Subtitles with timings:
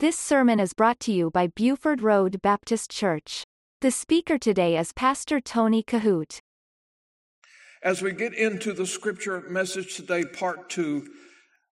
[0.00, 3.44] This sermon is brought to you by Buford Road Baptist Church.
[3.82, 6.40] The speaker today is Pastor Tony Kohout.
[7.82, 11.06] As we get into the scripture message today, part two,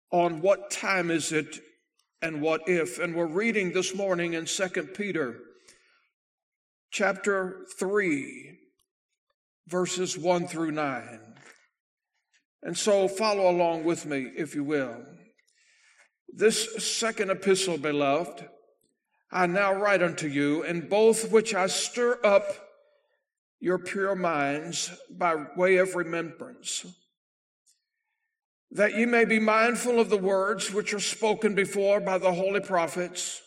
[0.09, 1.59] on what time is it
[2.19, 5.41] and what if, and we're reading this morning in Second Peter
[6.89, 8.57] chapter 3,
[9.67, 11.19] verses 1 through 9.
[12.63, 15.05] And so follow along with me, if you will.
[16.37, 18.45] This second epistle, beloved,
[19.31, 22.43] I now write unto you, in both which I stir up
[23.61, 26.85] your pure minds by way of remembrance,
[28.69, 32.59] that ye may be mindful of the words which are spoken before by the holy
[32.59, 33.41] prophets,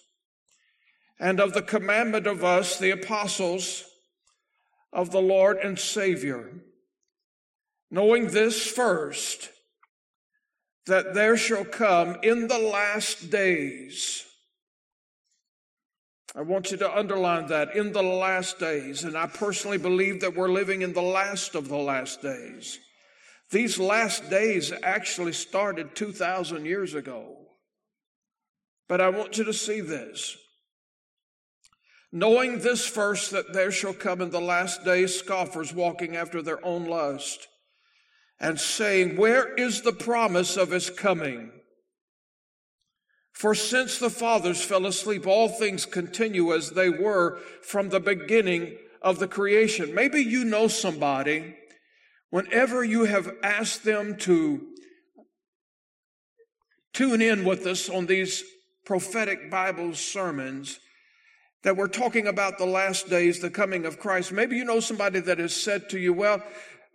[1.20, 3.84] and of the commandment of us, the apostles
[4.94, 6.62] of the Lord and Savior,
[7.90, 9.50] knowing this first,
[10.88, 14.24] that there shall come in the last days.
[16.34, 19.04] I want you to underline that in the last days.
[19.04, 22.78] And I personally believe that we're living in the last of the last days.
[23.50, 27.36] These last days actually started 2,000 years ago.
[28.88, 30.36] But I want you to see this.
[32.12, 36.64] Knowing this first, that there shall come in the last days scoffers walking after their
[36.64, 37.48] own lust
[38.40, 41.52] and saying, Where is the promise of his coming?
[43.32, 48.76] For since the fathers fell asleep, all things continue as they were from the beginning
[49.00, 49.94] of the creation.
[49.94, 51.54] Maybe you know somebody,
[52.30, 54.66] whenever you have asked them to
[56.92, 58.42] tune in with us on these
[58.84, 60.80] prophetic Bible sermons,
[61.62, 64.32] that we're talking about the last days, the coming of Christ.
[64.32, 66.42] Maybe you know somebody that has said to you, well,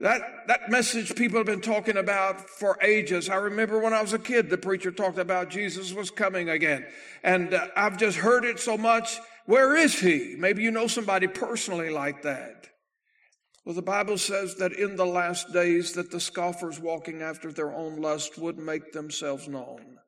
[0.04, 3.30] that, that message people have been talking about for ages.
[3.30, 6.86] I remember when I was a kid, the preacher talked about Jesus was coming again.
[7.24, 9.18] And uh, I've just heard it so much.
[9.46, 10.36] Where is he?
[10.38, 12.68] Maybe you know somebody personally like that.
[13.64, 17.74] Well, the Bible says that in the last days that the scoffers walking after their
[17.74, 20.00] own lust would make themselves known.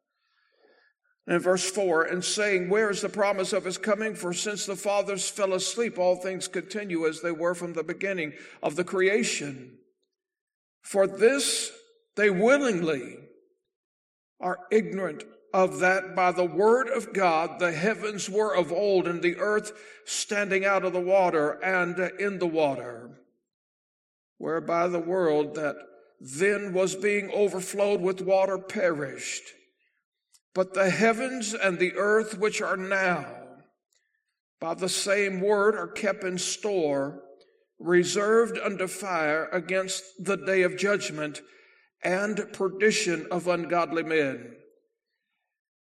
[1.25, 4.13] In verse 4, and saying, Where is the promise of his coming?
[4.13, 8.33] For since the fathers fell asleep, all things continue as they were from the beginning
[8.61, 9.77] of the creation.
[10.85, 11.71] For this
[12.15, 13.17] they willingly
[14.39, 19.21] are ignorant of that by the word of God the heavens were of old and
[19.21, 19.71] the earth
[20.05, 23.09] standing out of the water and in the water,
[24.37, 25.75] whereby the world that
[26.19, 29.43] then was being overflowed with water perished.
[30.53, 33.25] But the heavens and the earth which are now
[34.61, 37.23] by the same word are kept in store
[37.79, 41.41] reserved unto fire against the day of judgment
[42.03, 44.55] and perdition of ungodly men.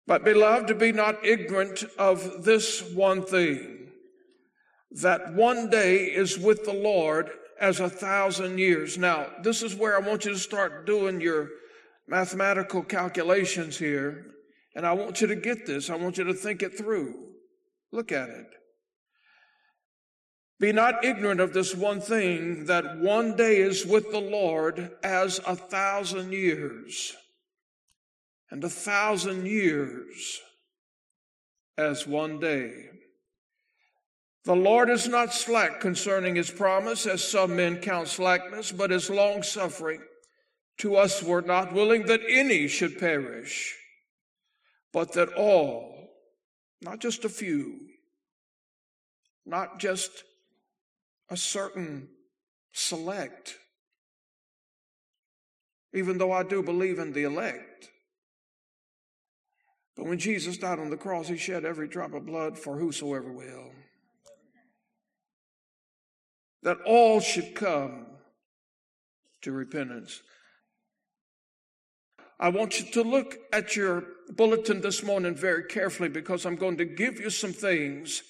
[0.06, 3.90] But beloved, be not ignorant of this one thing,
[4.92, 8.98] that one day is with the Lord as a thousand years.
[8.98, 11.50] Now, this is where I want you to start doing your
[12.08, 14.25] mathematical calculations here.
[14.75, 15.90] And I want you to get this.
[15.90, 17.14] I want you to think it through.
[17.92, 18.48] Look at it.
[20.63, 25.41] Be not ignorant of this one thing that one day is with the Lord as
[25.46, 27.13] a thousand years,
[28.50, 30.40] and a thousand years
[31.78, 32.91] as one day.
[34.46, 39.09] The Lord is not slack concerning his promise, as some men count slackness, but is
[39.09, 40.00] long suffering
[40.78, 43.75] to us we're not willing that any should perish,
[44.94, 46.07] but that all,
[46.81, 47.81] not just a few,
[49.45, 50.24] not just
[51.30, 52.10] a certain
[52.72, 53.58] select,
[55.94, 57.90] even though I do believe in the elect.
[59.96, 63.32] But when Jesus died on the cross, he shed every drop of blood for whosoever
[63.32, 63.72] will.
[66.64, 68.08] That all should come
[69.42, 70.22] to repentance.
[72.40, 76.78] I want you to look at your bulletin this morning very carefully because I'm going
[76.78, 78.24] to give you some things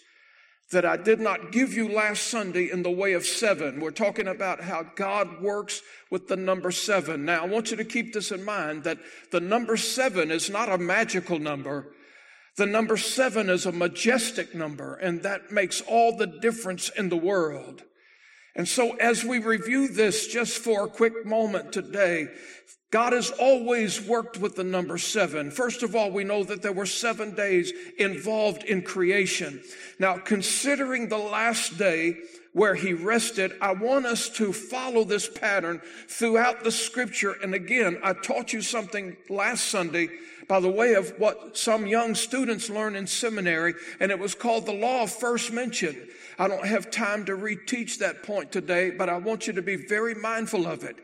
[0.74, 3.80] that I did not give you last Sunday in the way of seven.
[3.80, 5.81] We're talking about how God works
[6.12, 7.25] with the number seven.
[7.25, 9.00] Now, I want you to keep this in mind that
[9.31, 11.94] the number seven is not a magical number.
[12.56, 17.18] The number seven is a majestic number, and that makes all the difference in the
[17.18, 17.84] world.
[18.55, 22.27] And so, as we review this just for a quick moment today,
[22.91, 25.50] God has always worked with the number seven.
[25.50, 29.63] First of all, we know that there were seven days involved in creation.
[29.97, 32.17] Now, considering the last day
[32.53, 37.35] where he rested, I want us to follow this pattern throughout the scripture.
[37.41, 40.09] And again, I taught you something last Sunday
[40.47, 44.65] by the way of what some young students learn in seminary, and it was called
[44.65, 45.95] the law of first mention.
[46.38, 49.75] I don't have time to reteach that point today, but I want you to be
[49.75, 50.97] very mindful of it.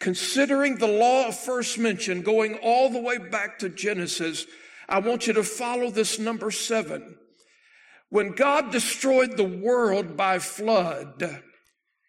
[0.00, 4.46] Considering the law of first mention going all the way back to Genesis,
[4.88, 7.16] I want you to follow this number seven.
[8.10, 11.42] When God destroyed the world by flood,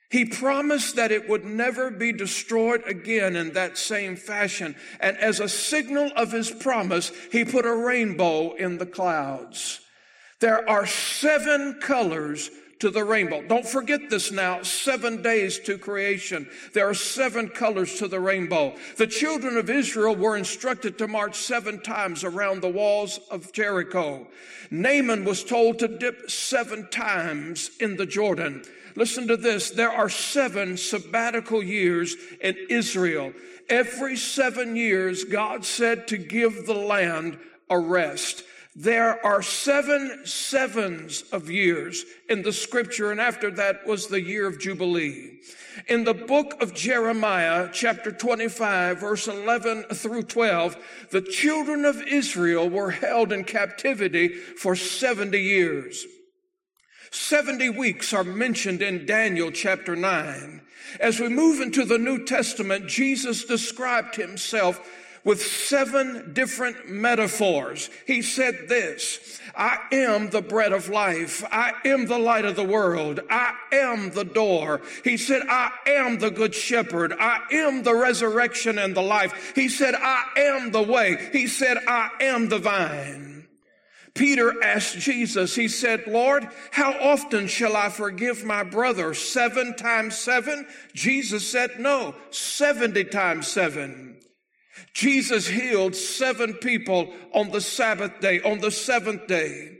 [0.09, 4.75] he promised that it would never be destroyed again in that same fashion.
[4.99, 9.79] And as a signal of his promise, he put a rainbow in the clouds.
[10.41, 12.49] There are seven colors
[12.81, 13.43] to the rainbow.
[13.43, 14.63] Don't forget this now.
[14.63, 16.49] Seven days to creation.
[16.73, 18.75] There are seven colors to the rainbow.
[18.97, 24.27] The children of Israel were instructed to march seven times around the walls of Jericho.
[24.71, 28.63] Naaman was told to dip seven times in the Jordan.
[28.95, 29.69] Listen to this.
[29.69, 33.31] There are seven sabbatical years in Israel.
[33.69, 37.37] Every seven years, God said to give the land
[37.69, 38.43] a rest.
[38.75, 44.47] There are seven sevens of years in the scripture, and after that was the year
[44.47, 45.39] of Jubilee.
[45.87, 50.77] In the book of Jeremiah, chapter 25, verse 11 through 12,
[51.11, 56.05] the children of Israel were held in captivity for 70 years.
[57.11, 60.61] 70 weeks are mentioned in Daniel chapter 9.
[60.99, 64.79] As we move into the New Testament, Jesus described himself
[65.23, 67.89] with seven different metaphors.
[68.07, 71.43] He said this, I am the bread of life.
[71.51, 73.19] I am the light of the world.
[73.29, 74.81] I am the door.
[75.03, 77.13] He said, I am the good shepherd.
[77.19, 79.53] I am the resurrection and the life.
[79.55, 81.29] He said, I am the way.
[81.31, 83.31] He said, I am the vine.
[84.13, 89.13] Peter asked Jesus, he said, Lord, how often shall I forgive my brother?
[89.13, 90.67] Seven times seven?
[90.93, 94.20] Jesus said, no, 70 times seven.
[94.93, 99.77] Jesus healed seven people on the Sabbath day, on the seventh day.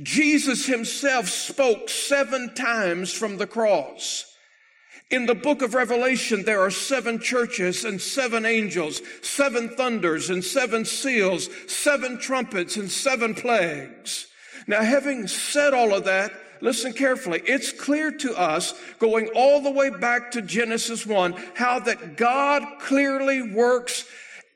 [0.00, 4.28] Jesus himself spoke seven times from the cross.
[5.10, 10.42] In the book of Revelation, there are seven churches and seven angels, seven thunders and
[10.42, 14.28] seven seals, seven trumpets and seven plagues.
[14.66, 16.32] Now, having said all of that,
[16.62, 17.42] listen carefully.
[17.44, 22.62] It's clear to us, going all the way back to Genesis 1, how that God
[22.78, 24.06] clearly works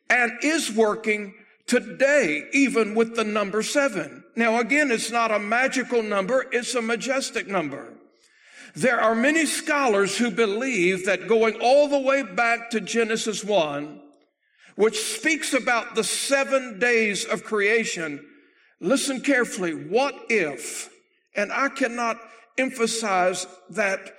[0.08, 1.34] and is working
[1.66, 4.24] today, even with the number seven.
[4.36, 7.92] Now, again, it's not a magical number, it's a majestic number.
[8.74, 14.00] There are many scholars who believe that going all the way back to Genesis 1,
[14.76, 18.24] which speaks about the seven days of creation,
[18.80, 19.72] listen carefully.
[19.72, 20.90] What if,
[21.34, 22.18] and I cannot
[22.58, 24.15] emphasize that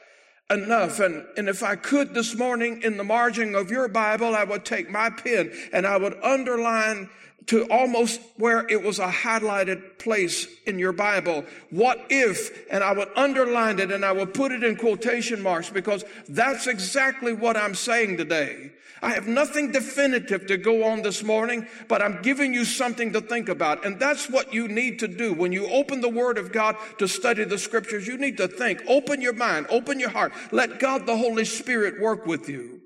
[0.50, 1.00] enough.
[1.00, 4.66] And, and if I could this morning in the margin of your Bible, I would
[4.66, 7.10] take my pen and I would underline
[7.48, 11.46] to almost where it was a highlighted place in your Bible.
[11.70, 12.66] What if?
[12.70, 16.68] And I would underline it and I would put it in quotation marks because that's
[16.68, 18.72] exactly what I'm saying today.
[19.02, 23.22] I have nothing definitive to go on this morning, but I'm giving you something to
[23.22, 23.86] think about.
[23.86, 25.34] And that's what you need to do.
[25.34, 28.82] When you open the Word of God to study the Scriptures, you need to think.
[28.88, 30.34] Open your mind, open your heart.
[30.52, 32.82] Let God the Holy Spirit work with you.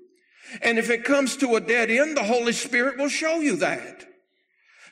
[0.60, 4.11] And if it comes to a dead end, the Holy Spirit will show you that.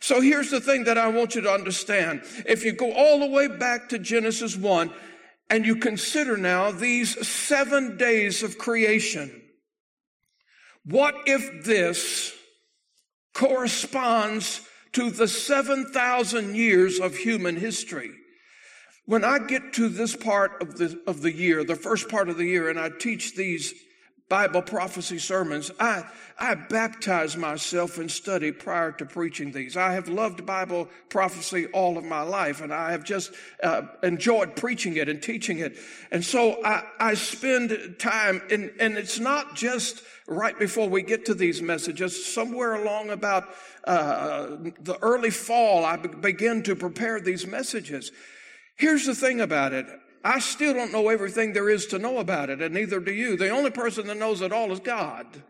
[0.01, 2.23] So here's the thing that I want you to understand.
[2.47, 4.91] If you go all the way back to Genesis 1
[5.51, 9.31] and you consider now these seven days of creation,
[10.85, 12.33] what if this
[13.35, 18.11] corresponds to the 7,000 years of human history?
[19.05, 22.39] When I get to this part of the, of the year, the first part of
[22.39, 23.75] the year, and I teach these
[24.31, 26.05] Bible prophecy sermons, I,
[26.39, 29.77] I baptize myself in study prior to preaching these.
[29.77, 34.55] I have loved Bible prophecy all of my life, and I have just uh, enjoyed
[34.55, 35.77] preaching it and teaching it.
[36.13, 41.25] And so I, I spend time, in, and it's not just right before we get
[41.27, 43.49] to these messages, somewhere along about
[43.83, 48.13] uh, the early fall, I begin to prepare these messages.
[48.77, 49.87] Here's the thing about it.
[50.23, 53.37] I still don't know everything there is to know about it, and neither do you.
[53.37, 55.43] The only person that knows it all is God.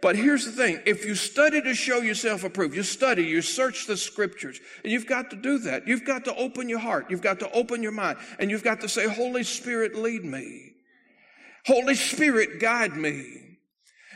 [0.00, 0.80] But here's the thing.
[0.86, 5.06] If you study to show yourself approved, you study, you search the scriptures, and you've
[5.06, 5.86] got to do that.
[5.86, 7.10] You've got to open your heart.
[7.10, 8.18] You've got to open your mind.
[8.38, 10.72] And you've got to say, Holy Spirit, lead me.
[11.66, 13.58] Holy Spirit, guide me.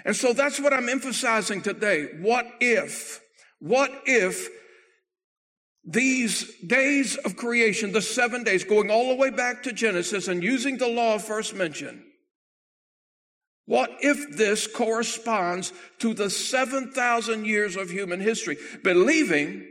[0.07, 2.09] And so that's what I'm emphasizing today.
[2.21, 3.21] What if,
[3.59, 4.49] what if
[5.87, 10.43] these days of creation, the seven days, going all the way back to Genesis and
[10.43, 12.03] using the law first mentioned,
[13.67, 18.59] what if this corresponds to the 7,000 years of human history?
[18.83, 19.67] Believing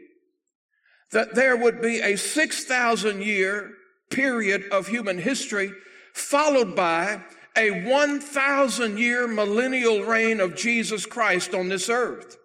[1.11, 3.71] that there would be a 6,000 year
[4.09, 5.71] period of human history
[6.13, 7.23] followed by
[7.55, 12.37] a 1,000 year millennial reign of Jesus Christ on this earth.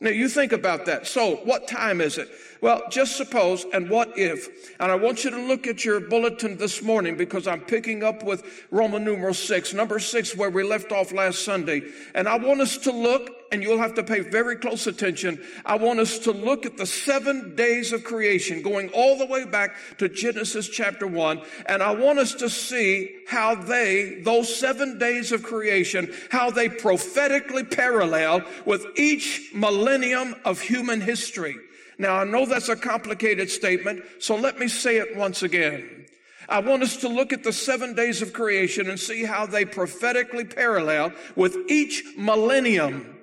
[0.00, 1.06] Now you think about that.
[1.06, 2.28] So what time is it?
[2.66, 6.56] Well, just suppose and what if, and I want you to look at your bulletin
[6.56, 8.42] this morning because I'm picking up with
[8.72, 11.84] Roman numeral six, number six, where we left off last Sunday.
[12.12, 15.40] And I want us to look, and you'll have to pay very close attention.
[15.64, 19.44] I want us to look at the seven days of creation going all the way
[19.44, 21.42] back to Genesis chapter one.
[21.66, 26.68] And I want us to see how they, those seven days of creation, how they
[26.68, 31.54] prophetically parallel with each millennium of human history.
[31.98, 36.06] Now, I know that's a complicated statement, so let me say it once again.
[36.48, 39.64] I want us to look at the seven days of creation and see how they
[39.64, 43.16] prophetically parallel with each millennium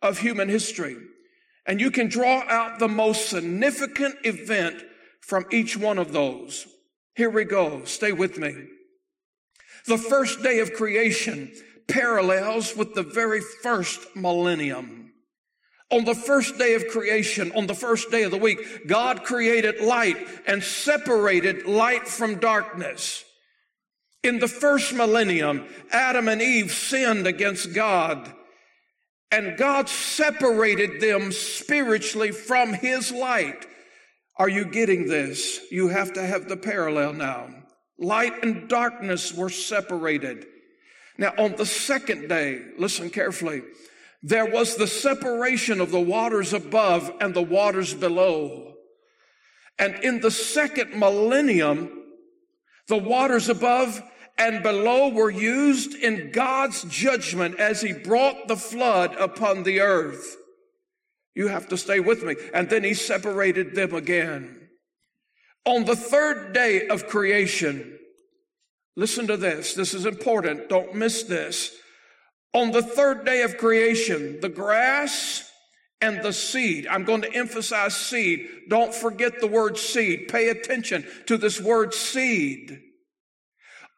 [0.00, 0.96] of human history.
[1.66, 4.82] And you can draw out the most significant event
[5.20, 6.66] from each one of those.
[7.14, 7.84] Here we go.
[7.84, 8.54] Stay with me.
[9.86, 11.52] The first day of creation
[11.88, 15.09] parallels with the very first millennium.
[15.90, 19.80] On the first day of creation, on the first day of the week, God created
[19.80, 20.16] light
[20.46, 23.24] and separated light from darkness.
[24.22, 28.32] In the first millennium, Adam and Eve sinned against God
[29.32, 33.66] and God separated them spiritually from his light.
[34.36, 35.60] Are you getting this?
[35.70, 37.48] You have to have the parallel now.
[37.98, 40.46] Light and darkness were separated.
[41.18, 43.62] Now, on the second day, listen carefully,
[44.22, 48.74] there was the separation of the waters above and the waters below.
[49.78, 51.90] And in the second millennium,
[52.86, 54.02] the waters above
[54.36, 60.36] and below were used in God's judgment as he brought the flood upon the earth.
[61.34, 62.36] You have to stay with me.
[62.52, 64.68] And then he separated them again.
[65.64, 67.98] On the third day of creation,
[68.96, 69.74] listen to this.
[69.74, 70.68] This is important.
[70.68, 71.74] Don't miss this.
[72.52, 75.50] On the third day of creation, the grass
[76.00, 76.86] and the seed.
[76.86, 78.48] I'm going to emphasize seed.
[78.68, 80.28] Don't forget the word seed.
[80.28, 82.80] Pay attention to this word seed.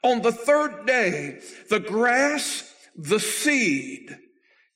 [0.03, 1.39] On the third day,
[1.71, 4.17] the grass, the seed,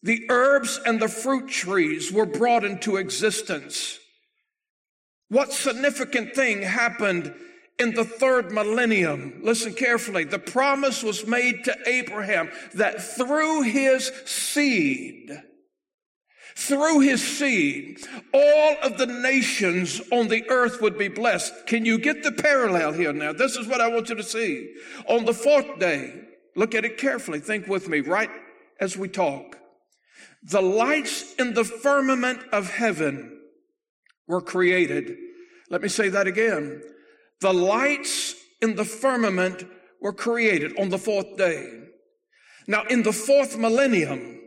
[0.02, 3.98] the herbs and the fruit trees were brought into existence.
[5.28, 7.34] What significant thing happened
[7.78, 14.10] in the third millennium, listen carefully, the promise was made to Abraham that through his
[14.24, 15.30] seed,
[16.56, 17.98] through his seed,
[18.32, 21.66] all of the nations on the earth would be blessed.
[21.66, 23.34] Can you get the parallel here now?
[23.34, 24.74] This is what I want you to see.
[25.06, 26.14] On the fourth day,
[26.54, 27.40] look at it carefully.
[27.40, 28.30] Think with me right
[28.80, 29.58] as we talk.
[30.42, 33.38] The lights in the firmament of heaven
[34.26, 35.14] were created.
[35.68, 36.82] Let me say that again.
[37.40, 39.64] The lights in the firmament
[40.00, 41.82] were created on the fourth day.
[42.66, 44.40] Now, in the fourth millennium,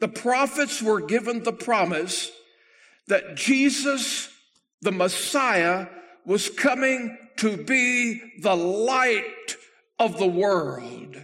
[0.00, 2.30] the prophets were given the promise
[3.08, 4.28] that Jesus,
[4.80, 5.86] the Messiah,
[6.26, 9.56] was coming to be the light
[9.98, 11.16] of the world.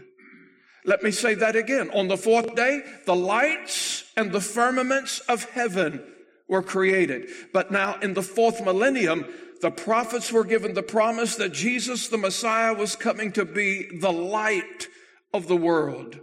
[0.84, 1.90] Let me say that again.
[1.90, 6.02] On the fourth day, the lights and the firmaments of heaven
[6.48, 7.28] were created.
[7.52, 9.26] But now in the fourth millennium,
[9.60, 14.12] the prophets were given the promise that Jesus, the Messiah, was coming to be the
[14.12, 14.88] light
[15.34, 16.20] of the world.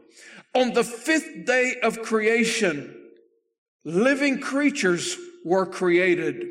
[0.54, 2.96] On the fifth day of creation,
[3.84, 6.46] living creatures were created.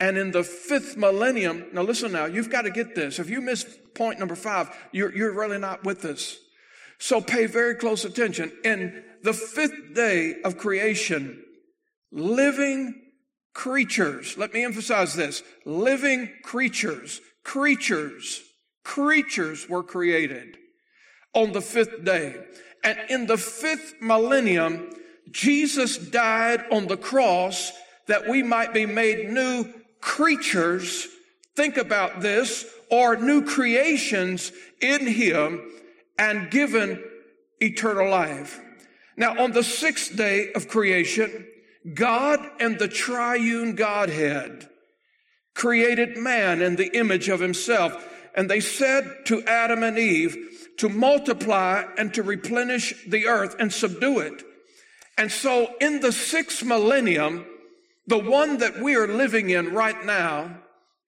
[0.00, 3.18] And in the fifth millennium, now listen now, you've got to get this.
[3.18, 3.64] If you miss
[3.94, 6.38] point number five, you're, you're really not with us.
[6.98, 8.52] So pay very close attention.
[8.64, 11.42] In the fifth day of creation,
[12.12, 13.02] living
[13.54, 14.36] creatures.
[14.36, 15.42] Let me emphasize this.
[15.64, 18.42] Living creatures, creatures,
[18.82, 20.58] creatures were created
[21.32, 22.36] on the fifth day.
[22.82, 24.90] And in the fifth millennium,
[25.30, 27.72] Jesus died on the cross
[28.06, 31.08] that we might be made new creatures.
[31.56, 35.62] Think about this, or new creations in Him
[36.18, 37.02] and given
[37.60, 38.60] eternal life.
[39.16, 41.46] Now, on the sixth day of creation,
[41.92, 44.68] God and the triune Godhead
[45.54, 48.10] created man in the image of himself.
[48.36, 50.36] and they said to Adam and Eve
[50.76, 54.42] to multiply and to replenish the earth and subdue it.
[55.16, 57.46] And so in the sixth millennium,
[58.08, 60.58] the one that we are living in right now,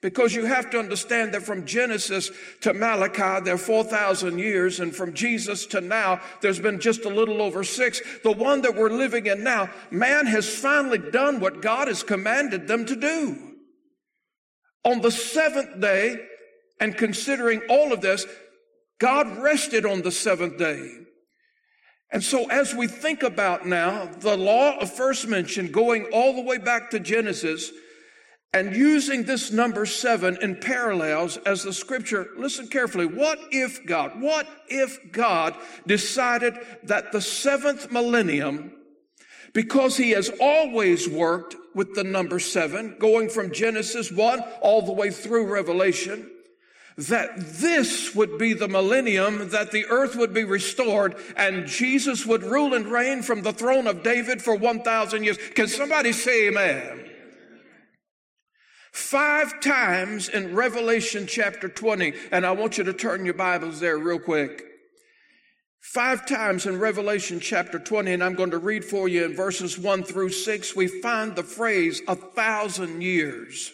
[0.03, 4.95] because you have to understand that from Genesis to Malachi, there are 4,000 years, and
[4.95, 8.03] from Jesus to now, there's been just a little over six.
[8.23, 12.69] The one that we're living in now, man has finally done what God has commanded
[12.69, 13.55] them to do.
[14.85, 16.17] On the seventh day,
[16.79, 18.27] and considering all of this,
[18.99, 20.91] God rested on the seventh day.
[22.13, 26.43] And so as we think about now the law of first mention going all the
[26.43, 27.73] way back to Genesis
[28.53, 33.07] and using this number seven in parallels as the scripture, listen carefully.
[33.07, 35.55] What if God, what if God
[35.87, 38.73] decided that the seventh millennium,
[39.53, 44.93] because he has always worked with the number seven, going from Genesis 1 all the
[44.93, 46.31] way through Revelation,
[46.97, 52.43] that this would be the millennium, that the earth would be restored, and Jesus would
[52.43, 55.37] rule and reign from the throne of David for 1,000 years.
[55.55, 57.11] Can somebody say amen?
[58.97, 63.99] Five times in Revelation chapter 20, and I want you to turn your Bibles there
[63.99, 64.65] real quick.
[65.81, 69.79] Five times in Revelation chapter 20, and I'm going to read for you in verses
[69.79, 73.71] 1 through 6, we find the phrase a thousand years.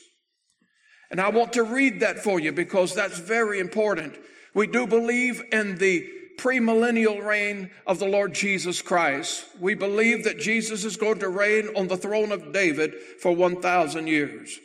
[1.09, 4.19] And I want to read that for you because that's very important.
[4.57, 6.05] We do believe in the
[6.37, 9.45] premillennial reign of the Lord Jesus Christ.
[9.61, 14.09] We believe that Jesus is going to reign on the throne of David for 1,000
[14.09, 14.59] years.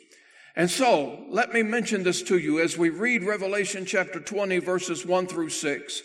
[0.58, 5.06] And so, let me mention this to you as we read Revelation chapter 20 verses
[5.06, 6.02] 1 through 6.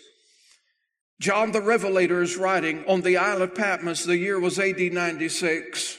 [1.19, 5.97] John the Revelator is writing on the Isle of Patmos, the year was AD 96.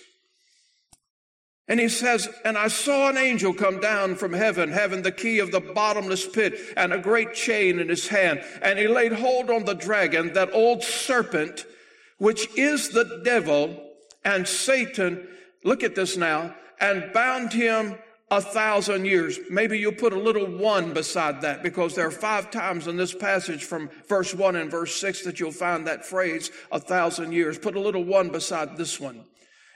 [1.66, 5.40] And he says, And I saw an angel come down from heaven, having the key
[5.40, 8.40] of the bottomless pit and a great chain in his hand.
[8.62, 11.66] And he laid hold on the dragon, that old serpent,
[12.18, 13.82] which is the devil
[14.25, 15.26] and Satan.
[15.64, 17.96] Look at this now, and bound him
[18.36, 19.38] a thousand years.
[19.50, 23.14] Maybe you'll put a little one beside that because there are five times in this
[23.14, 27.58] passage from verse one and verse six that you'll find that phrase, a thousand years.
[27.58, 29.24] Put a little one beside this one.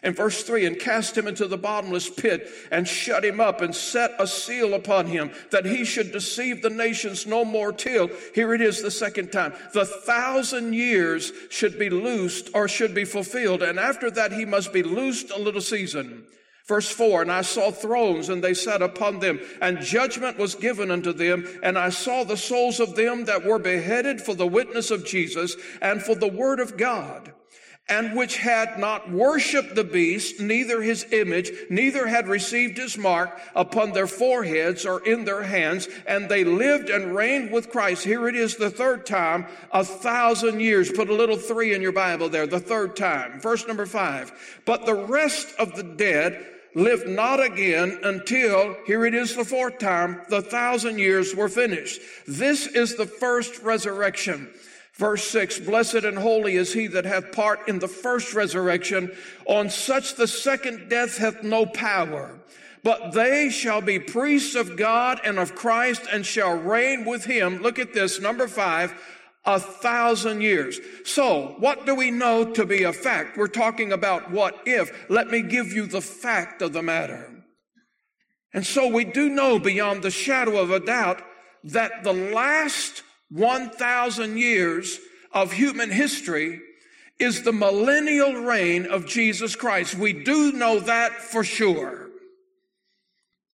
[0.01, 3.75] In verse 3, and cast him into the bottomless pit and shut him up and
[3.75, 8.55] set a seal upon him that he should deceive the nations no more till, here
[8.55, 13.61] it is the second time, the thousand years should be loosed or should be fulfilled.
[13.61, 16.27] And after that, he must be loosed a little season.
[16.69, 20.91] Verse 4, and I saw thrones, and they sat upon them, and judgment was given
[20.91, 21.49] unto them.
[21.63, 25.57] And I saw the souls of them that were beheaded for the witness of Jesus
[25.81, 27.33] and for the word of God
[27.89, 33.41] and which had not worshiped the beast, neither his image, neither had received his mark
[33.55, 38.05] upon their foreheads or in their hands, and they lived and reigned with Christ.
[38.05, 40.93] Here it is the third time, a thousand years.
[40.93, 43.41] Put a little three in your Bible there, the third time.
[43.41, 44.61] Verse number five.
[44.67, 46.45] But the rest of the dead
[46.79, 52.01] lived not again until, here it is the fourth time, the thousand years were finished.
[52.27, 54.49] This is the first resurrection.
[54.95, 59.13] Verse 6 Blessed and holy is he that hath part in the first resurrection.
[59.47, 62.39] On such the second death hath no power.
[62.85, 67.61] But they shall be priests of God and of Christ and shall reign with him.
[67.61, 68.95] Look at this, number five,
[69.45, 70.79] a thousand years.
[71.05, 73.37] So, what do we know to be a fact?
[73.37, 75.09] We're talking about what if.
[75.09, 77.39] Let me give you the fact of the matter.
[78.53, 81.23] And so we do know beyond the shadow of a doubt
[81.65, 84.99] that the last 1,000 years
[85.33, 86.61] of human history
[87.19, 89.95] is the millennial reign of Jesus Christ.
[89.95, 92.09] We do know that for sure.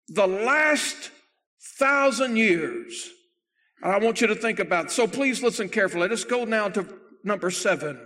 [0.09, 1.11] The last
[1.79, 3.11] thousand years.
[3.83, 4.91] And I want you to think about.
[4.91, 6.09] So please listen carefully.
[6.09, 6.87] Let's go now to
[7.23, 8.01] number seven.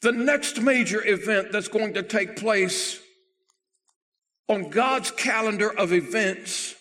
[0.00, 3.00] The next major event that's going to take place
[4.48, 6.74] on God's calendar of events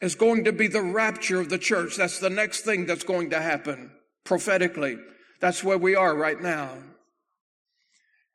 [0.00, 1.96] is going to be the rapture of the church.
[1.96, 3.90] That's the next thing that's going to happen
[4.24, 4.98] prophetically.
[5.40, 6.70] That's where we are right now.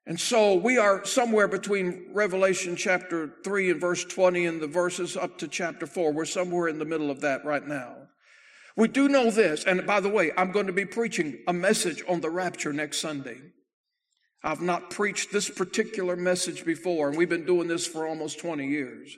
[0.06, 5.16] And so we are somewhere between Revelation chapter 3 and verse 20 and the verses
[5.16, 6.12] up to chapter 4.
[6.12, 7.96] We're somewhere in the middle of that right now.
[8.76, 12.04] We do know this, and by the way, I'm going to be preaching a message
[12.08, 13.38] on the rapture next Sunday.
[14.44, 18.68] I've not preached this particular message before, and we've been doing this for almost 20
[18.68, 19.16] years.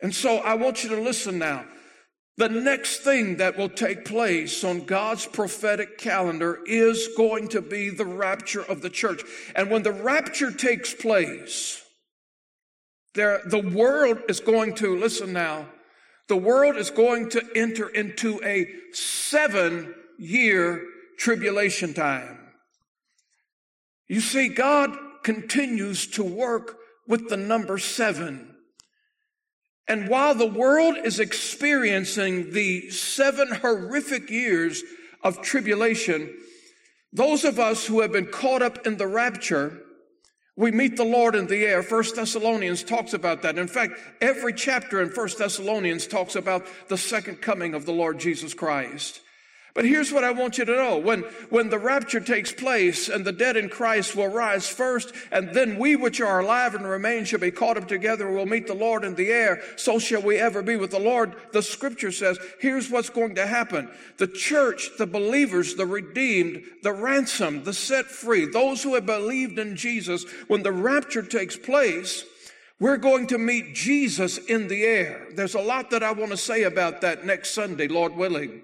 [0.00, 1.64] And so I want you to listen now.
[2.38, 7.90] The next thing that will take place on God's prophetic calendar is going to be
[7.90, 9.22] the rapture of the church.
[9.54, 11.84] And when the rapture takes place,
[13.14, 15.68] there, the world is going to, listen now,
[16.32, 20.82] the world is going to enter into a seven year
[21.18, 22.38] tribulation time.
[24.08, 28.56] You see, God continues to work with the number seven.
[29.86, 34.82] And while the world is experiencing the seven horrific years
[35.22, 36.34] of tribulation,
[37.12, 39.81] those of us who have been caught up in the rapture,
[40.62, 41.82] we meet the Lord in the air.
[41.82, 43.58] First Thessalonians talks about that.
[43.58, 48.20] In fact, every chapter in First Thessalonians talks about the second coming of the Lord
[48.20, 49.20] Jesus Christ.
[49.74, 50.98] But here's what I want you to know.
[50.98, 55.54] When, when the rapture takes place and the dead in Christ will rise first, and
[55.54, 58.66] then we which are alive and remain shall be caught up together and will meet
[58.66, 61.34] the Lord in the air, so shall we ever be with the Lord.
[61.52, 63.88] The scripture says, here's what's going to happen.
[64.18, 69.58] The church, the believers, the redeemed, the ransomed, the set free, those who have believed
[69.58, 72.26] in Jesus, when the rapture takes place,
[72.78, 75.28] we're going to meet Jesus in the air.
[75.34, 78.62] There's a lot that I want to say about that next Sunday, Lord willing.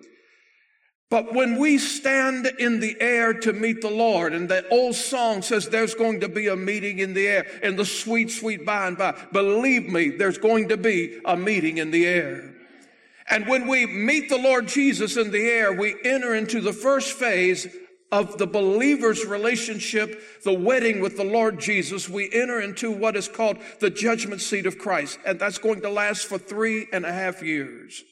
[1.10, 5.40] But when we stand in the air to meet the Lord, and that old song
[5.40, 8.86] says there's going to be a meeting in the air, in the sweet, sweet by
[8.86, 9.14] and by.
[9.32, 12.54] Believe me, there's going to be a meeting in the air.
[13.30, 17.12] And when we meet the Lord Jesus in the air, we enter into the first
[17.12, 17.66] phase
[18.12, 22.08] of the believer's relationship, the wedding with the Lord Jesus.
[22.08, 25.18] We enter into what is called the judgment seat of Christ.
[25.26, 28.02] And that's going to last for three and a half years.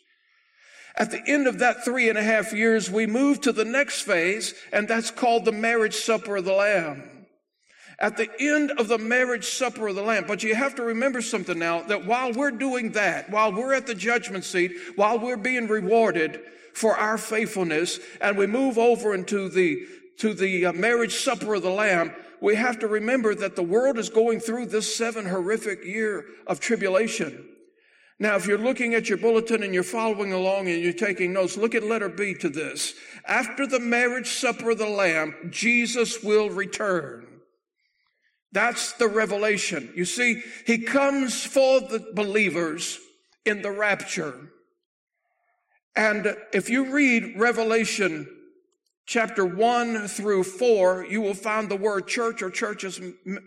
[0.99, 4.03] At the end of that three and a half years, we move to the next
[4.03, 7.03] phase, and that's called the marriage supper of the Lamb.
[7.99, 10.25] At the end of the marriage supper of the Lamb.
[10.27, 13.87] But you have to remember something now that while we're doing that, while we're at
[13.87, 16.41] the judgment seat, while we're being rewarded
[16.75, 19.87] for our faithfulness, and we move over into the,
[20.19, 23.99] to the uh, marriage supper of the Lamb, we have to remember that the world
[23.99, 27.47] is going through this seven horrific year of tribulation.
[28.19, 31.59] Now, if you're looking at your bulletin and you're following along and you're taking notes,
[31.59, 32.95] look at letter B to this.
[33.27, 37.27] After the marriage supper of the Lamb, Jesus will return.
[38.53, 39.93] That's the revelation.
[39.95, 42.99] You see, he comes for the believers
[43.45, 44.51] in the rapture.
[45.95, 48.27] And if you read Revelation
[49.05, 52.99] chapter 1 through 4, you will find the word church or churches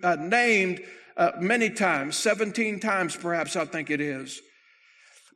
[0.04, 0.82] uh, named
[1.18, 4.42] uh, many times, 17 times perhaps, I think it is.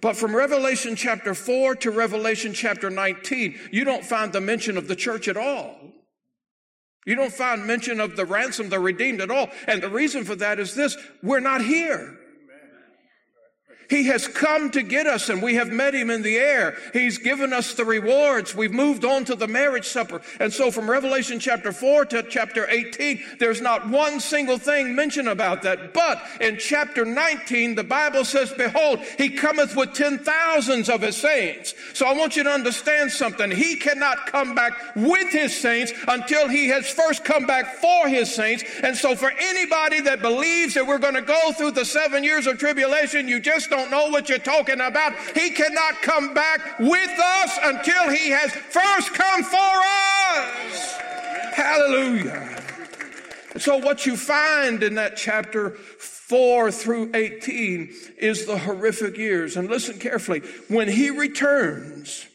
[0.03, 4.89] But from Revelation chapter 4 to Revelation chapter 19, you don't find the mention of
[4.89, 5.77] the church at all.
[7.05, 9.49] You don't find mention of the ransom, the redeemed at all.
[9.65, 12.19] And the reason for that is this we're not here.
[13.89, 16.77] He has come to get us and we have met him in the air.
[16.93, 18.55] He's given us the rewards.
[18.55, 20.21] We've moved on to the marriage supper.
[20.39, 25.27] And so from Revelation chapter 4 to chapter 18, there's not one single thing mentioned
[25.27, 25.93] about that.
[25.93, 31.17] But in chapter 19, the Bible says, behold, he cometh with ten thousands of his
[31.17, 31.73] saints.
[31.93, 33.51] So I want you to understand something.
[33.51, 38.33] He cannot come back with his saints until he has first come back for his
[38.33, 38.63] saints.
[38.83, 42.47] And so for anybody that believes that we're going to go through the seven years
[42.47, 45.13] of tribulation, you just don't know what you're talking about.
[45.35, 50.93] He cannot come back with us until he has first come for us.
[51.53, 52.61] Hallelujah.
[53.57, 59.57] So, what you find in that chapter 4 through 18 is the horrific years.
[59.57, 60.41] And listen carefully.
[60.67, 62.27] When he returns,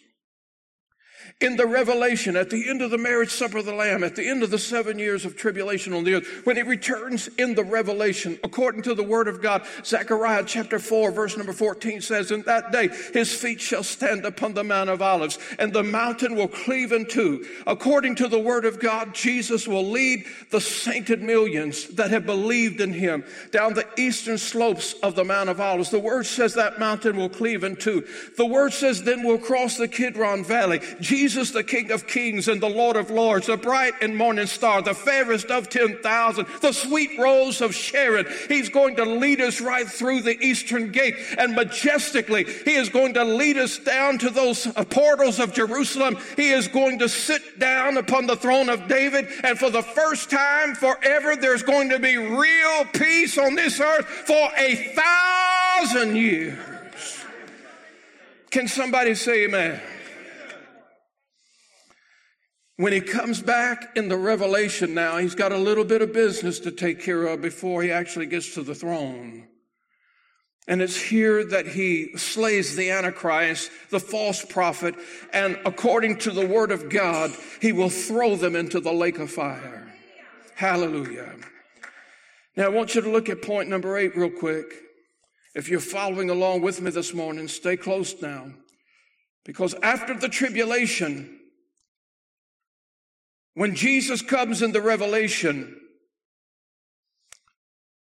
[1.41, 4.29] in the revelation at the end of the marriage supper of the lamb at the
[4.29, 7.63] end of the seven years of tribulation on the earth when he returns in the
[7.63, 9.65] revelation according to the word of god.
[9.85, 14.53] Zechariah chapter 4 verse number 14 says in that day his feet shall stand upon
[14.53, 17.47] the mount of olives and the mountain will cleave in two.
[17.69, 22.81] According to the word of god jesus will lead the sainted millions that have believed
[22.81, 23.23] in him
[23.53, 25.91] down the eastern slopes of the mount of olives.
[25.91, 28.05] The word says that mountain will cleave in two.
[28.37, 30.81] The word says then we'll cross the kidron valley.
[31.01, 34.47] Jesus Jesus, the King of Kings and the Lord of Lords, the bright and morning
[34.47, 38.25] star, the fairest of 10,000, the sweet rose of Sharon.
[38.49, 43.13] He's going to lead us right through the eastern gate and majestically, He is going
[43.13, 46.17] to lead us down to those portals of Jerusalem.
[46.35, 49.29] He is going to sit down upon the throne of David.
[49.45, 54.07] And for the first time forever, there's going to be real peace on this earth
[54.07, 56.59] for a thousand years.
[58.51, 59.79] Can somebody say amen?
[62.79, 66.61] When he comes back in the revelation now, he's got a little bit of business
[66.61, 69.49] to take care of before he actually gets to the throne.
[70.69, 74.95] And it's here that he slays the Antichrist, the false prophet,
[75.33, 79.33] and according to the word of God, he will throw them into the lake of
[79.33, 79.93] fire.
[80.55, 81.35] Hallelujah.
[82.57, 84.67] Now I want you to look at point number eight real quick.
[85.57, 88.53] If you're following along with me this morning, stay close now.
[89.45, 91.41] Because after the tribulation,
[93.55, 95.79] when Jesus comes in the revelation,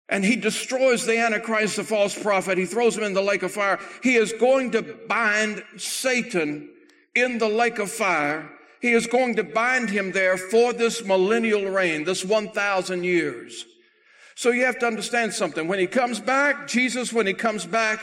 [0.08, 2.58] and he destroys the Antichrist, the false prophet.
[2.58, 3.80] He throws him in the lake of fire.
[4.04, 6.70] He is going to bind Satan
[7.16, 8.52] in the lake of fire.
[8.82, 13.66] He is going to bind him there for this millennial reign, this 1,000 years.
[14.36, 15.68] So you have to understand something.
[15.68, 18.00] When he comes back, Jesus, when he comes back,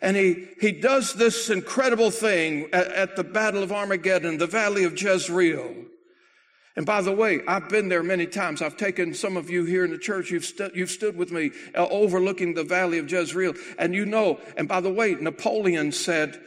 [0.00, 4.84] and he, he does this incredible thing at, at the Battle of Armageddon, the Valley
[4.84, 5.74] of Jezreel.
[6.76, 8.62] And by the way, I've been there many times.
[8.62, 10.30] I've taken some of you here in the church.
[10.30, 13.54] You've, st- you've stood with me uh, overlooking the valley of Jezreel.
[13.78, 16.40] And you know, and by the way, Napoleon said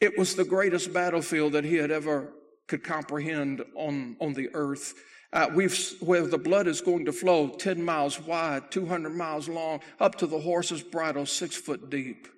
[0.00, 2.32] it was the greatest battlefield that he had ever
[2.66, 4.94] could comprehend on, on the earth.
[5.32, 9.80] Uh, we've, where the blood is going to flow 10 miles wide, 200 miles long,
[10.00, 12.28] up to the horse's bridle, six foot deep.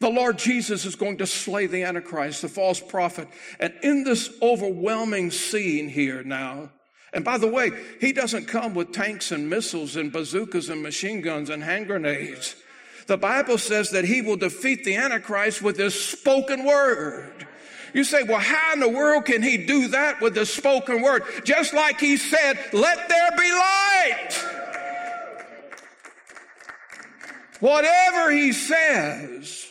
[0.00, 3.28] The Lord Jesus is going to slay the Antichrist, the false prophet.
[3.58, 6.70] And in this overwhelming scene here now,
[7.12, 11.20] and by the way, he doesn't come with tanks and missiles and bazookas and machine
[11.20, 12.54] guns and hand grenades.
[13.06, 17.46] The Bible says that he will defeat the Antichrist with his spoken word.
[17.94, 21.22] You say, well, how in the world can he do that with the spoken word?
[21.44, 24.44] Just like he said, let there be light.
[27.60, 29.66] Whatever he says,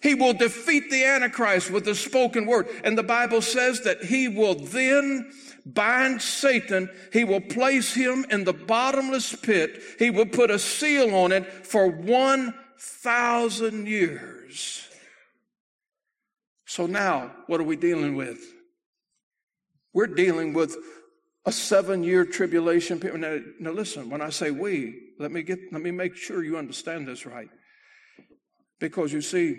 [0.00, 2.68] he will defeat the Antichrist with the spoken word.
[2.84, 5.32] And the Bible says that he will then
[5.66, 6.88] bind Satan.
[7.12, 9.82] He will place him in the bottomless pit.
[9.98, 14.88] He will put a seal on it for 1,000 years.
[16.66, 18.38] So now, what are we dealing with?
[19.92, 20.76] We're dealing with
[21.44, 23.20] a seven year tribulation period.
[23.20, 26.56] Now, now, listen, when I say we, let me get, let me make sure you
[26.56, 27.48] understand this right.
[28.78, 29.56] Because you see,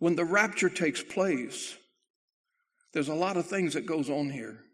[0.00, 1.76] when the rapture takes place,
[2.92, 4.64] there's a lot of things that goes on here.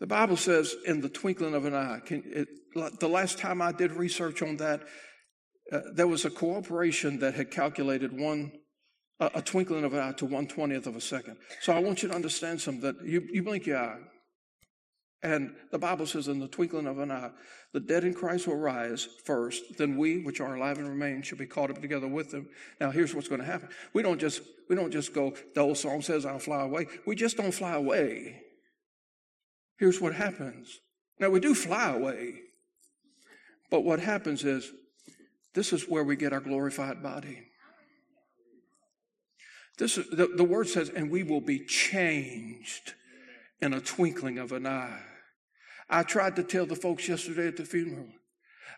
[0.00, 2.00] The Bible says, in the twinkling of an eye.
[2.04, 2.48] Can, it,
[2.98, 4.82] the last time I did research on that,
[5.72, 8.52] uh, there was a corporation that had calculated one,
[9.20, 11.36] uh, a twinkling of an eye to one twentieth of a second.
[11.62, 13.98] So I want you to understand something that you, you blink your eye,
[15.22, 17.30] and the Bible says, in the twinkling of an eye,
[17.72, 21.38] the dead in Christ will rise first, then we, which are alive and remain, shall
[21.38, 22.48] be caught up together with them.
[22.80, 23.68] Now, here's what's going to happen.
[23.92, 26.86] We don't just, we don't just go, the old song says, I'll fly away.
[27.04, 28.42] We just don't fly away.
[29.76, 30.78] Here's what happens.
[31.18, 32.34] Now, we do fly away.
[33.70, 34.70] But what happens is,
[35.54, 37.40] this is where we get our glorified body.
[39.78, 42.94] This is, the, the word says, and we will be changed
[43.60, 45.00] in a twinkling of an eye.
[45.90, 48.08] I tried to tell the folks yesterday at the funeral.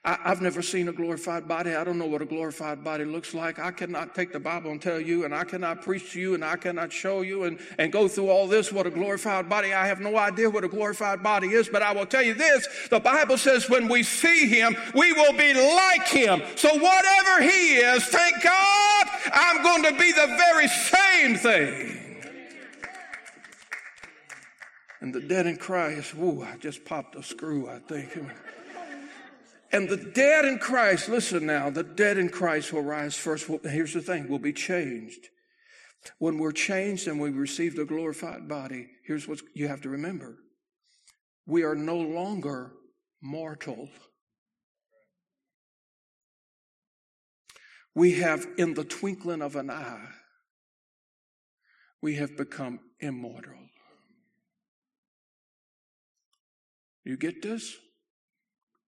[0.02, 1.74] I, have never seen a glorified body.
[1.74, 3.58] I don't know what a glorified body looks like.
[3.58, 6.42] I cannot take the Bible and tell you, and I cannot preach to you, and
[6.42, 9.74] I cannot show you and, and go through all this what a glorified body.
[9.74, 12.66] I have no idea what a glorified body is, but I will tell you this
[12.88, 16.40] the Bible says when we see him, we will be like him.
[16.56, 21.99] So whatever he is, thank God, I'm going to be the very same thing.
[25.00, 28.18] And the dead in Christ, whoo, I just popped a screw, I think.
[29.72, 33.48] And the dead in Christ, listen now, the dead in Christ will rise first.
[33.64, 35.28] Here's the thing, we'll be changed.
[36.18, 40.38] When we're changed and we receive the glorified body, here's what you have to remember.
[41.46, 42.72] We are no longer
[43.22, 43.88] mortal.
[47.94, 50.08] We have, in the twinkling of an eye,
[52.02, 53.59] we have become immortal.
[57.04, 57.76] You get this?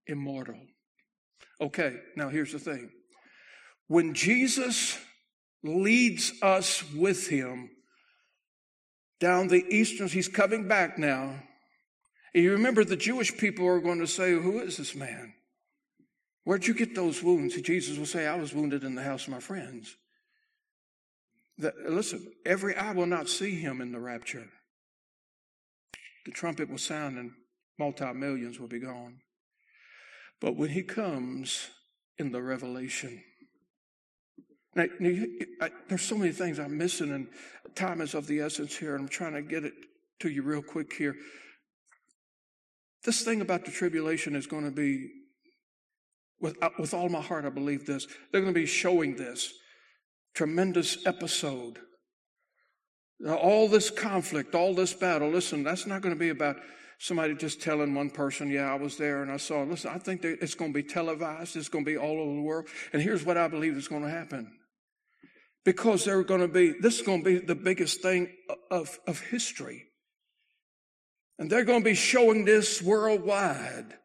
[0.07, 0.61] Immortal.
[1.61, 2.91] Okay, now here's the thing.
[3.89, 4.99] When Jesus
[5.63, 7.71] leads us with him
[9.21, 11.43] down the eastern, he's coming back now.
[12.35, 15.35] You remember the Jewish people are going to say, Who is this man?
[16.45, 17.61] Where'd you get those wounds?
[17.61, 19.95] Jesus will say, I was wounded in the house of my friends.
[21.59, 24.49] That, listen, every eye will not see him in the rapture.
[26.25, 27.33] The trumpet will sound and
[27.79, 29.21] multi millions will be gone.
[30.41, 31.69] But when he comes
[32.19, 33.23] in the revelation,
[34.75, 34.87] now,
[35.61, 37.29] I, there's so many things I'm missing, and
[37.75, 39.75] time is of the essence here, and I'm trying to get it
[40.21, 41.15] to you real quick here.
[43.05, 45.11] This thing about the tribulation is going to be,
[46.41, 48.07] with, uh, with all my heart, I believe this.
[48.31, 49.53] They're going to be showing this
[50.35, 51.79] tremendous episode.
[53.29, 55.29] All this conflict, all this battle.
[55.31, 56.57] Listen, that's not going to be about
[57.03, 60.25] Somebody just telling one person, yeah, I was there and I saw, listen, I think
[60.25, 61.57] it's going to be televised.
[61.57, 62.69] It's going to be all over the world.
[62.93, 64.53] And here's what I believe is going to happen.
[65.65, 68.29] Because they're going to be, this is going to be the biggest thing
[68.71, 69.87] of, of history.
[71.41, 73.99] And they're going to be showing this worldwide.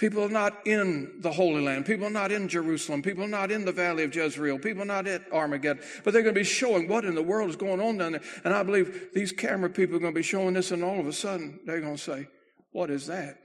[0.00, 1.84] People are not in the Holy Land.
[1.84, 3.02] People are not in Jerusalem.
[3.02, 4.58] People are not in the Valley of Jezreel.
[4.58, 5.84] People are not at Armageddon.
[6.02, 8.22] But they're going to be showing what in the world is going on down there.
[8.42, 11.06] And I believe these camera people are going to be showing this, and all of
[11.06, 12.28] a sudden they're going to say,
[12.72, 13.36] What is that?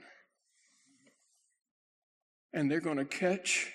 [2.53, 3.69] And they're going to catch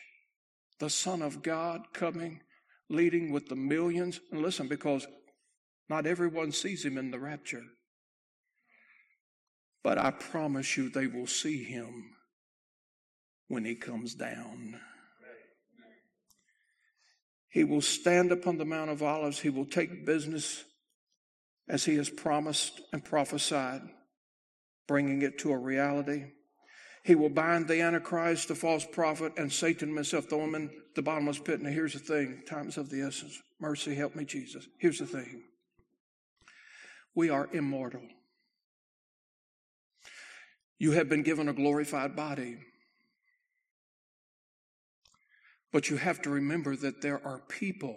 [0.78, 2.40] the Son of God coming,
[2.88, 4.20] leading with the millions.
[4.32, 5.06] And listen, because
[5.90, 7.64] not everyone sees him in the rapture.
[9.84, 12.16] But I promise you, they will see him
[13.50, 14.80] when he comes down.
[17.48, 19.40] He will stand upon the Mount of Olives.
[19.40, 20.64] He will take business
[21.68, 23.82] as he has promised and prophesied,
[24.86, 26.26] bringing it to a reality.
[27.02, 31.02] He will bind the Antichrist, the false prophet, and Satan himself, throw him in the
[31.02, 31.60] bottomless pit.
[31.60, 33.42] Now, here's the thing time's of the essence.
[33.58, 34.68] Mercy, help me, Jesus.
[34.78, 35.42] Here's the thing
[37.16, 38.02] we are immortal.
[40.78, 42.58] You have been given a glorified body.
[45.72, 47.96] But you have to remember that there are people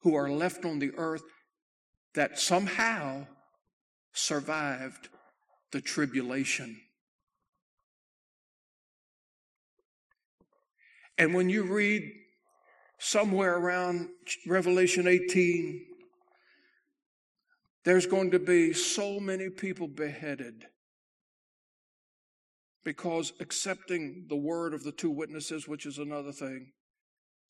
[0.00, 1.22] who are left on the earth
[2.14, 3.26] that somehow
[4.12, 5.08] survived
[5.70, 6.80] the tribulation.
[11.18, 12.10] And when you read
[12.98, 14.08] somewhere around
[14.46, 15.86] Revelation 18,
[17.84, 20.66] there's going to be so many people beheaded
[22.84, 26.72] because accepting the word of the two witnesses, which is another thing,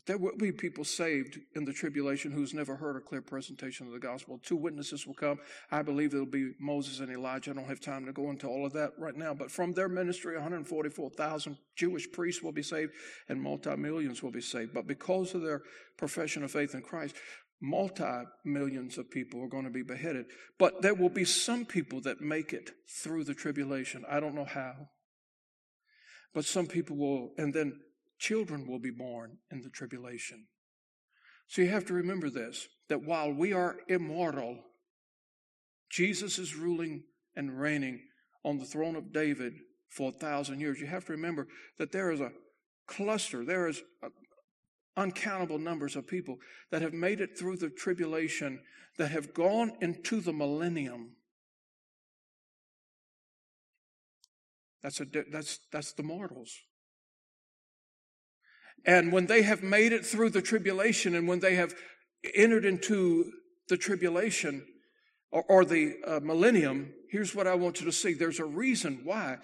[0.06, 3.92] there will be people saved in the tribulation who's never heard a clear presentation of
[3.92, 4.40] the gospel.
[4.42, 5.38] Two witnesses will come.
[5.70, 7.52] I believe it'll be Moses and Elijah.
[7.52, 9.88] I don't have time to go into all of that right now, but from their
[9.88, 12.92] ministry, 144,000 Jewish priests will be saved
[13.28, 14.74] and multi millions will be saved.
[14.74, 15.62] But because of their
[15.96, 17.14] profession of faith in Christ,
[17.60, 20.26] multi millions of people are going to be beheaded.
[20.58, 24.04] But there will be some people that make it through the tribulation.
[24.10, 24.88] I don't know how.
[26.34, 27.80] But some people will, and then
[28.18, 30.46] children will be born in the tribulation.
[31.46, 34.58] So you have to remember this that while we are immortal,
[35.90, 37.04] Jesus is ruling
[37.36, 38.00] and reigning
[38.44, 39.54] on the throne of David
[39.90, 40.80] for a thousand years.
[40.80, 41.46] You have to remember
[41.78, 42.32] that there is a
[42.86, 43.82] cluster, there is
[44.96, 46.36] uncountable numbers of people
[46.70, 48.60] that have made it through the tribulation,
[48.98, 51.12] that have gone into the millennium,
[54.82, 56.52] That's, a, that's, that's the mortals.
[58.84, 61.74] And when they have made it through the tribulation and when they have
[62.34, 63.30] entered into
[63.68, 64.66] the tribulation
[65.30, 68.12] or, or the uh, millennium, here's what I want you to see.
[68.12, 69.38] There's a reason why.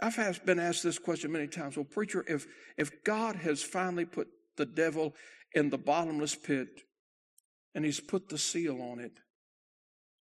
[0.00, 1.76] I've asked, been asked this question many times.
[1.76, 5.14] Well, preacher, if, if God has finally put the devil
[5.54, 6.68] in the bottomless pit
[7.74, 9.18] and he's put the seal on it,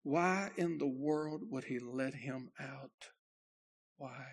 [0.02, 3.10] why in the world would he let him out?
[3.98, 4.24] Why?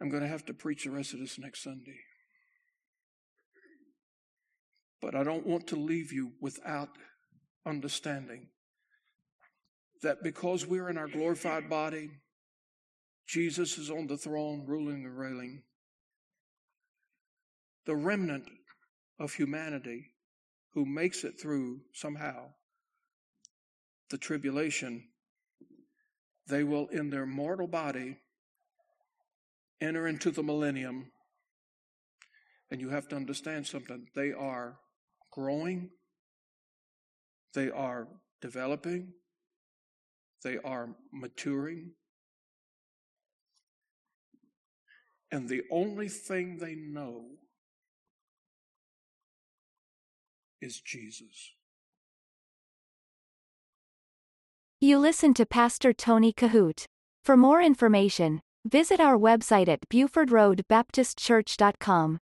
[0.00, 2.00] I'm going to have to preach the rest of this next Sunday.
[5.00, 6.88] But I don't want to leave you without
[7.66, 8.48] understanding
[10.02, 12.10] that because we're in our glorified body,
[13.26, 15.62] Jesus is on the throne, ruling and reigning.
[17.86, 18.48] The remnant
[19.18, 20.10] of humanity
[20.74, 22.50] who makes it through somehow
[24.10, 25.04] the tribulation
[26.52, 28.18] they will, in their mortal body,
[29.80, 31.10] enter into the millennium.
[32.70, 34.06] And you have to understand something.
[34.14, 34.76] They are
[35.30, 35.88] growing,
[37.54, 38.06] they are
[38.42, 39.14] developing,
[40.44, 41.92] they are maturing.
[45.30, 47.30] And the only thing they know
[50.60, 51.52] is Jesus.
[54.82, 56.86] You listen to Pastor Tony Kohout.
[57.22, 62.18] For more information, visit our website at BufordRoadBaptistChurch.com.